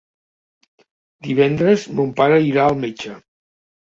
[1.27, 3.15] Divendres mon pare irà al metge.